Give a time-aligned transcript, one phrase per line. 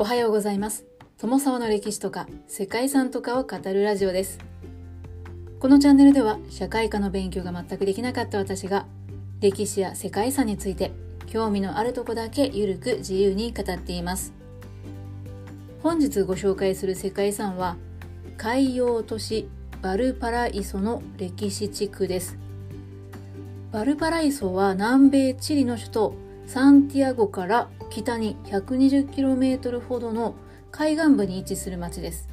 [0.00, 0.84] おはようございます。
[1.18, 4.38] 友沢の歴史とか世界遺産とかを語るラジオです。
[5.58, 8.86] このチャンネルでは社会科の勉強が全くできなかった私が
[9.40, 10.92] 歴史や世界遺産について
[11.26, 14.32] 興味のあるとこだけゆるく自由に語っています。
[15.82, 17.76] 本日ご紹介する世界遺産は
[18.36, 19.48] 海洋都市
[19.82, 22.38] バルパライソの歴史地区です。
[23.72, 26.14] バルパライソは南米チリの首都
[26.46, 30.34] サンティアゴから北に 120km ほどの
[30.70, 32.28] 海岸部に位置する町です。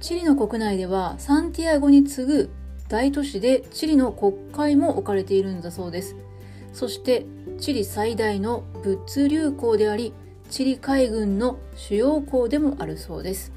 [0.00, 2.50] チリの国内ではサンティアゴに次ぐ
[2.88, 6.16] 大都市でチリの国会も置かれているんだそうです。
[6.72, 7.26] そして
[7.60, 10.12] チリ最大の物流港であり
[10.50, 13.52] チリ海軍の主要港でもあるそうです。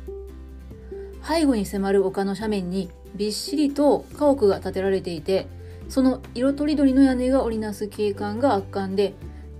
[1.27, 5.47] 背後に迫る丘の斜面にびっしりと家屋が建てられていて
[5.89, 9.13] その色とりどりの屋根が織りなす景観が圧巻で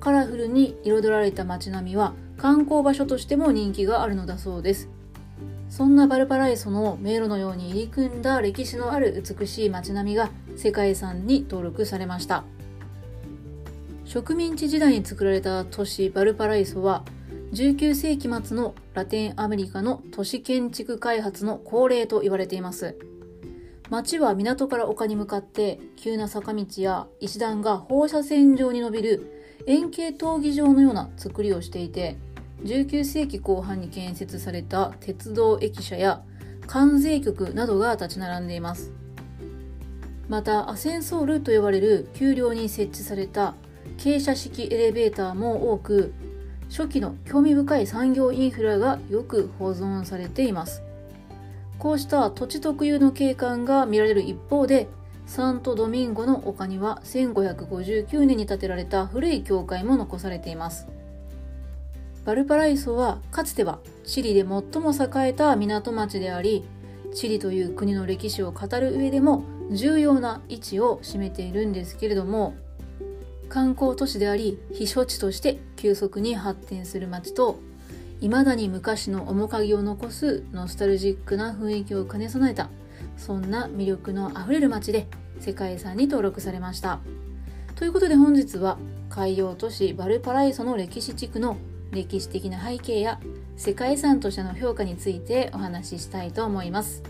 [0.06, 4.88] カラフルに彩られた街並みは観光場所としても人気があるのだそうです。
[5.68, 12.44] そんなバルパライソの迷路のように入り組んだ歴史のある美しい街並みが世界遺産に登録されました。
[14.04, 17.04] 植民地時代に作られた都市バルパライソは
[17.54, 22.96] 19世紀末のラテンアメリカの都市建築開発の恒例と言われています。
[23.90, 29.32] 町は港から丘に向かって急な坂道や石段が放射線状に伸びる
[29.68, 32.18] 円形闘技場のような作りをしていて
[32.64, 36.22] 19世紀後半に建設された鉄道駅舎や
[36.68, 38.92] 関税局などが立ち並んでいます。
[40.28, 43.54] またアセンソールと呼ばれる丘陵に設置された
[43.98, 46.14] 傾斜式エレベーターも多く
[46.70, 50.82] 初期の興味深い産業インフラがよく保存されています。
[51.78, 54.88] こうした土地特有の景観が見られる一方で、
[55.26, 60.88] サントドミンゴの丘には1559年に建てられた古い教会も残されています。
[62.26, 66.64] バルパライソはかつてはチリで最も栄えた港町であり、
[67.14, 72.56] チリという国の歴史を語る上でも重要な位置を占めているんですけれども、
[73.50, 77.60] 観光都市であり、避暑地として急速に発展する町と
[78.22, 82.70] 未だに昔の面影を残すノスタルジックな雰囲気を兼ね備えた
[83.18, 85.08] そんな魅力のあふれる街で
[85.40, 87.00] 世界遺産に登録されました。
[87.76, 88.78] ということで本日は
[89.10, 91.58] 海洋都市バルパライソの歴史地区の
[91.92, 93.20] 歴史的な背景や
[93.58, 97.04] 世界遺産としての評価についてお話ししたいと思います。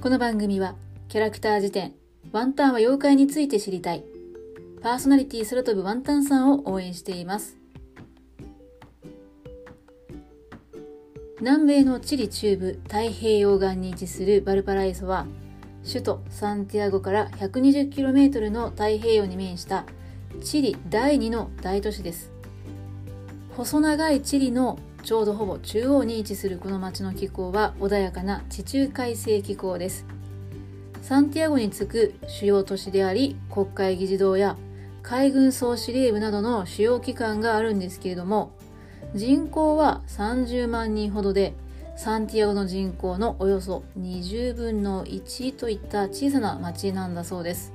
[0.00, 0.74] この番組は
[1.08, 1.94] キャラクター辞典
[2.32, 4.04] ワンタンは妖怪について知りたい。
[4.82, 7.61] パーソナリティ空飛ぶワンタンさんを応援しています。
[11.42, 15.26] 南米のチリ中部太平洋岸に位置するバルパライソは
[15.84, 19.84] 首都サンティアゴから 120km の太平洋に面した
[20.40, 22.30] チリ第2の大都市です。
[23.56, 30.06] 細長いチリのちょうどほぼ中央に位置するこの町の気候は穏やかな地中海性気候です。
[31.02, 34.56] サンティアゴに次ぐ主要都市であり国会議事堂や
[35.02, 38.52] 海軍総司令部などの主要機関があるんですけれども
[39.14, 41.54] 人口は30万人ほどで
[41.96, 47.74] サンティアゴの人口のおよそ20分の1といった小さな町なんだそうです。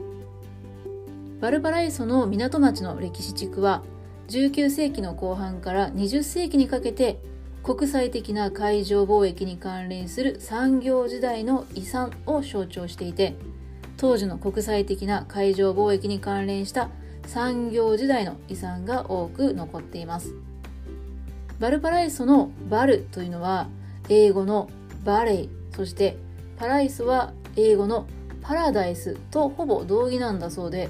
[1.40, 3.84] バルバライソの港町の歴史地区は
[4.30, 7.20] 19世紀の後半から20世紀にかけて
[7.62, 13.36] 国際的な海上貿易に関連する産業時代の遺産を象徴していて
[13.98, 16.90] 当時の国際的な海上貿易に関連した
[17.28, 20.47] 産業時代の遺産が多く残っています。
[21.60, 23.68] バルパライソのバルというのは
[24.10, 24.70] 英語の
[25.04, 26.18] バレイそして
[26.58, 28.08] パライソは英語の
[28.42, 30.90] パラダイスとほぼ同義なんだそうで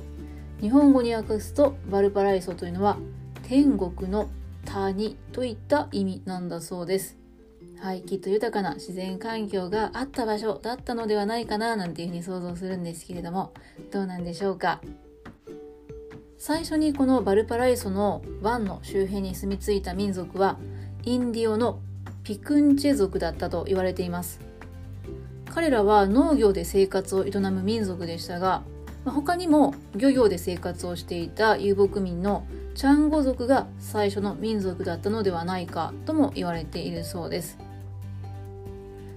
[0.62, 2.98] 日本語に訳すとバルパライソというのは
[3.44, 4.30] 天国の
[4.66, 7.16] 谷といった意味なんだそうです。
[7.80, 13.54] はい、きっと豊かな自然環境があった場所だったのではないかななんていうふうに想像するんですけれども
[13.92, 14.82] どうなんでしょうか？
[16.38, 20.58] 最初にこのバルパライソの湾の周辺に住み着いた民族は
[21.04, 21.80] インディオの
[22.24, 24.40] ピクンチェ族だったと言われています。
[25.54, 28.62] 彼らは農業で生活を営む民族でしたが
[29.06, 32.46] 他にも漁業で生活をしていた遊牧民の
[32.76, 37.58] チャンゴ族が最初の民族だったのではないかとも言われているそうです。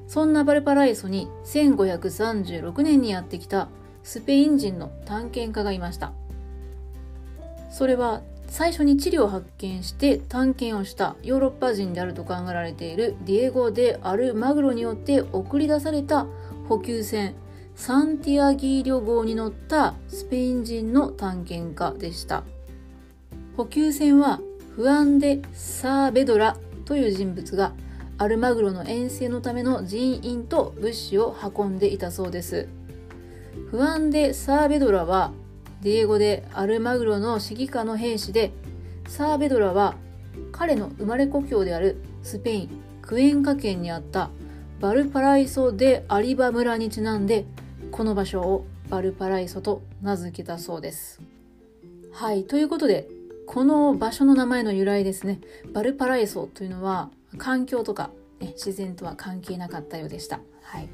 [0.08, 3.68] そんなバルパライソに1536年にやってきた
[4.02, 6.12] スペイン人の探検家がいました。
[7.80, 16.26] それは最初にチリを発見して探検をしたヨーロッパ人であると考えられているディエゴ・デ・アルマグロによって送り出された
[16.68, 17.34] 補給船
[17.74, 22.44] サンティアギーリョ号に乗ったスペイン人の探検家でした
[23.56, 24.40] 補給船は
[24.76, 27.72] フアン・デ・サーベドラという人物が
[28.18, 32.68] アルマグロの遠征のための人員と物資を運んでいたそうです。
[33.70, 35.32] フアンデ・サーベドラは
[35.82, 38.52] ディエゴでアルマグロの指揮下の兵士で
[39.08, 39.96] サーベドラは
[40.52, 44.30] 彼の生まれ故郷であるスペインクエンカ県にあった
[44.78, 47.44] バルパライソ・デ・アリバ村にちなんで
[47.90, 51.20] この場所をバルパライソと名付けたそうです。
[52.12, 53.08] はい、ということで
[53.46, 55.40] この場所の名前の由来ですね
[55.72, 60.40] バルパライソというのは環境とか、ね、自然とは関係なかったようでした。
[60.62, 60.88] はい、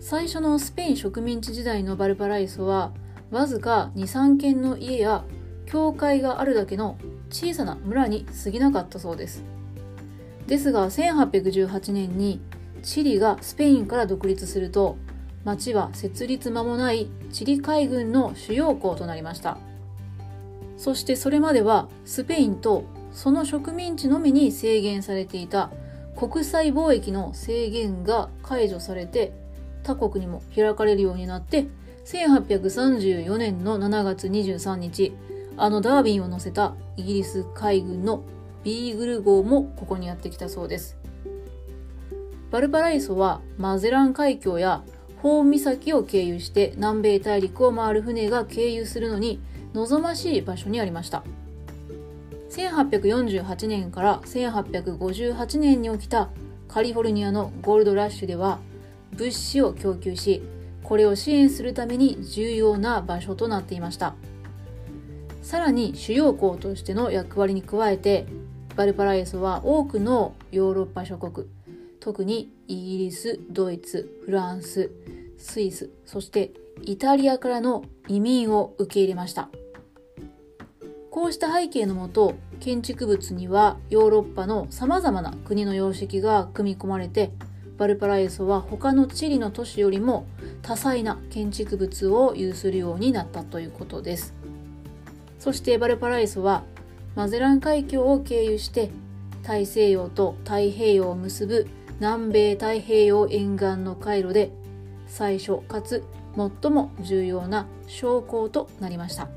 [0.00, 2.92] 最初のスペイン植民地時代のバルパライソは
[3.30, 5.24] わずか23軒の家や
[5.66, 6.98] 教会があるだけの
[7.30, 9.42] 小さな村に過ぎなかったそうです。
[10.46, 12.40] ですが1818年に
[12.82, 14.98] チリがスペインから独立すると
[15.44, 19.58] 町は設立間もないチリ海軍の主要港となりました。
[20.76, 25.70] そしてそれまではスペインとその植民地のみに制限されていた
[26.16, 29.32] 国際貿易の制限が解除されて
[29.82, 31.66] 他国にも開かれるようになって
[32.04, 35.14] 1834年の7月23日
[35.56, 38.22] あのダービンを乗せたイギリス海軍の
[38.62, 40.96] ビーグル号もここにやってきたそうです。
[42.50, 44.82] バルパライソはマゼラン海峡や
[45.22, 49.40] ホーン岬を経由して南米大陸を回る船が経由するのに
[49.72, 51.24] 望ましい場所にありました。
[52.50, 56.30] 1848年から1858年に起きた
[56.68, 58.60] カリフォルニアのゴールドラッシュでは
[59.12, 60.42] 物資を供給し
[60.84, 64.14] これを支援するために重要な場所となっていました。
[65.42, 68.26] さらに主要港としての役割に加えて
[68.76, 71.46] バルパライソは多くのヨーロッパ諸国
[72.00, 74.90] 特にイギリスドイツフランス
[75.36, 76.52] スイスそして
[76.82, 79.48] イタリアからの移民を受け入れました。
[81.10, 87.30] こうした背景のもと建築物にはヨーロッパのさまざまな国の様式が組み込まれて
[87.76, 90.26] バルパライソは他のチリの都市よりも
[90.62, 94.34] 多彩な建築物を有するようになったということです。
[95.38, 96.62] そしてバルパライソは
[97.16, 98.90] マゼラン海峡を経由して
[99.42, 101.66] 大西洋と太平洋を結ぶ
[102.00, 104.50] 南米太平洋沿岸の回路で
[105.06, 106.02] 最初かつ
[106.36, 109.28] 最も重要な商港となりました。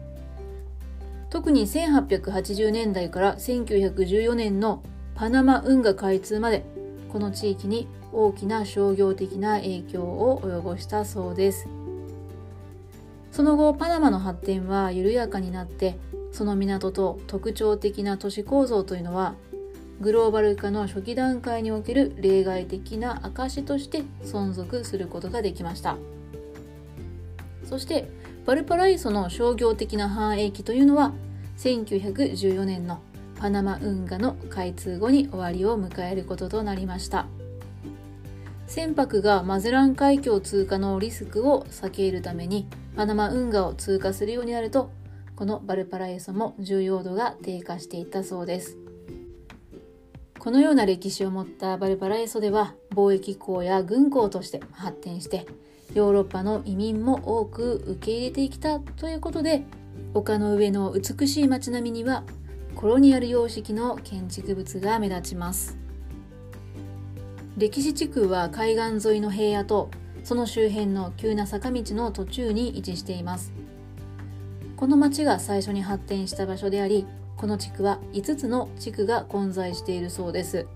[1.29, 4.81] 特に1880年代から1914年の
[5.13, 6.63] パナマ運河開通まで
[7.11, 11.67] この地域に大きな商業的な影響を及ぼしたそうです。
[13.31, 15.97] その後パナマの発展は緩やかになって
[16.31, 19.35] その港と特徴的な都市構造というのは
[20.01, 25.97] グローバル化の初期段階における例外的な証として存続することができました。
[27.63, 28.09] そして
[28.45, 31.13] バルパライソの商業的な繁栄期というのは
[31.57, 33.01] 1914年の
[33.39, 37.27] パナマ運河の開通後に終わりを迎えることとなりました。
[38.67, 44.91] 船舶がマゼラン海峡通過のリスクを避けるためにパナマ運河を通過するようになると
[45.35, 48.77] このバルパライソも重要度が低下していったそうです。
[50.39, 55.45] このような歴史を持ったバルパライソでは貿易港や軍港として発展して
[55.93, 59.63] ヨーロッパの移民も多く受け入れてきたということで
[60.13, 62.23] 丘の上の美しい街並みには
[62.77, 65.75] コロニアル様式の建築物が目立ちます。
[67.57, 69.89] 歴史地区は海岸沿いの平野と
[70.23, 73.51] その周辺の急な坂道の途中に位置しています。
[74.75, 80.67] この町が最初に発展した場所でありこの地区は5つの地区が混在しているそうです。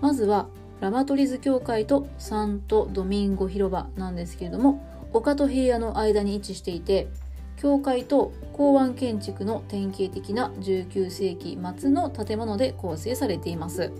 [0.00, 0.46] まずは
[0.80, 4.80] ラマトリズ教会とサント・ドミンゴ広場なんですけれども
[5.12, 7.08] 丘と平野の間に位置していて
[7.56, 13.92] 教会と港湾建築の典型的な19世紀末の建物で構成されています。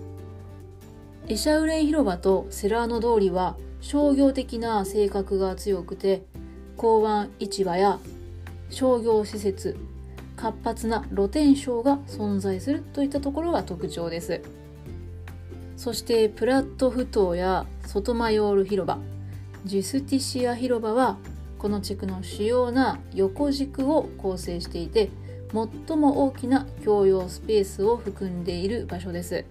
[1.27, 6.23] エシャウレン広場とセラーノ通りは商業的な性格が強くて
[6.77, 7.99] 港湾市場や
[8.69, 9.77] 商業施設
[10.35, 14.41] 活発な露天商が存在するといったところが特徴です。
[15.75, 18.97] そしてプラットフ島やソトマヨール広場
[19.65, 21.17] ジュスティシア広場は
[21.57, 25.09] この地区の主要な横軸を構成していて
[25.87, 29.45] 最も大きな共用スペースを含んでいる場所です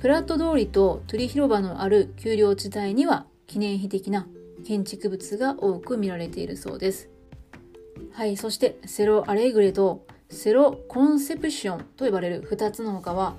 [0.00, 4.26] プラット通りとトゥリ広場のある丘陵地帯には記念碑的な
[4.64, 7.08] 建築物が多く見られているそうです。
[8.12, 13.36] はい、そしてセロ・アレグレとセロ・コンセプションと呼ばれる2つの丘は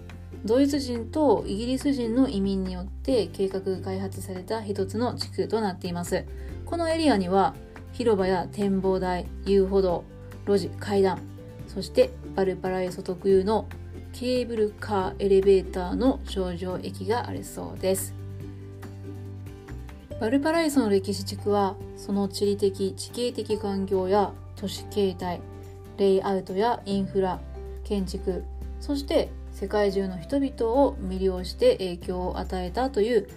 [0.47, 6.25] ドイツ人とイギリス人の移民によって計画開発された一つの地区となっています。
[6.65, 7.53] このエリアには
[7.93, 10.03] 広場や展望台、遊歩道、
[10.47, 11.19] 路地、階段、
[11.67, 13.67] そしてバルパライソ特有の
[14.13, 18.15] ケーブルカーエレベーターの頂上駅があるそうです
[20.19, 25.39] バルパライソの歴史地区はその地理的地形的環境や都市形態
[25.97, 27.39] レイアウトやインフラ
[27.83, 28.43] 建築
[28.79, 33.27] そして世界中の人々を魅了して影響を与えたという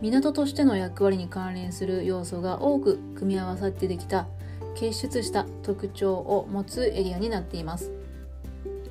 [0.00, 4.26] 港としての役割に関連する要素が多く組み合わさってできた
[4.74, 7.92] 結出した特徴を持つエリアになっています。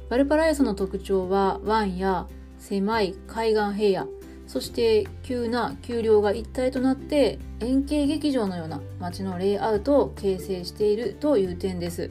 [0.08, 2.25] バルパライソの特徴は湾や
[2.58, 4.10] 狭い海岸平野
[4.48, 12.10] そして急な丘陵が一体となって円形劇場のような街のレイアウトを形成しているという点です。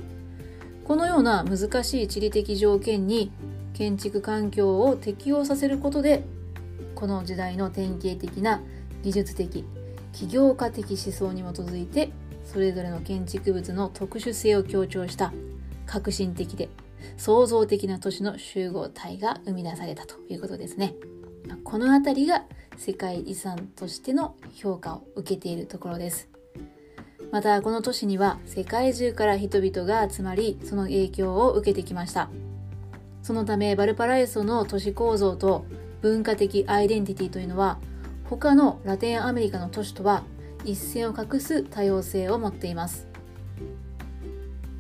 [0.85, 3.33] このような難しい地理的条件に
[3.76, 6.25] 建築環境を適応させることで
[6.95, 8.62] この時代の典型的な
[9.02, 9.66] 技術的
[10.14, 12.11] 起業家的思想に基づいて
[12.47, 15.35] それぞれの建築物の特殊性を強調した
[15.85, 16.71] 革新的で
[17.18, 20.95] 創造的な都市の集合体が生み出されたということですね。
[21.62, 22.45] この辺りが
[22.78, 26.28] 世界遺産としての評価を受けているところです。
[27.30, 32.30] またこの都市には世界中から人々が集まりその影響を受けてきました。
[33.26, 35.66] そのためバルパライソの都市構造と
[36.00, 37.80] 文化的アイデンティティというのは
[38.30, 40.23] 他のラテンアメリカの都市とは
[40.64, 43.09] 一線を画す多様性を持っています。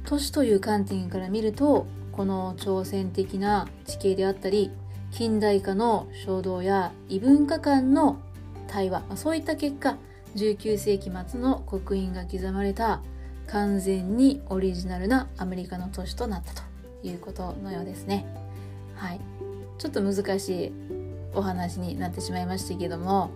[0.04, 4.70] 都市という観点から見るとこの挑戦的な地形であったり
[5.10, 8.20] 近代化の衝動や異文化間の
[8.68, 9.96] 対話、そういった結果
[10.36, 13.02] 19世紀末の刻印が刻まれた
[13.48, 16.75] 完全にオリジナルなアメリカの都市となったと
[17.08, 18.26] いうことのようですね。
[18.94, 19.20] はい、
[19.78, 20.72] ちょっと難しい
[21.34, 23.30] お話になってしまいましたけども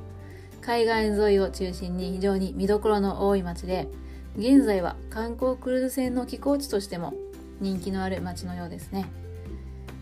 [0.62, 3.88] 海岸沿いを中心に非常に見どころの多い町で
[4.36, 7.12] 現在は観光クルーズ船の寄港地としても
[7.60, 9.06] 人気のある町のようですね。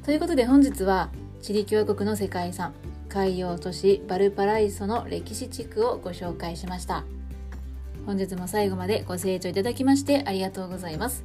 [0.05, 1.11] ということで本日は
[1.43, 2.73] チリ共和国の世界遺産
[3.09, 7.05] 海洋都市バルパライソの歴史地区をご紹介しました
[8.07, 11.25] 本日も最後までご清聴いただきましてありがとうございます